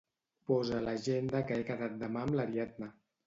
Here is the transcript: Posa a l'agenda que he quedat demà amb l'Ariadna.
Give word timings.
Posa 0.51 0.73
a 0.77 0.85
l'agenda 0.85 1.43
que 1.51 1.59
he 1.59 1.67
quedat 1.69 1.99
demà 2.05 2.25
amb 2.27 2.39
l'Ariadna. 2.39 2.89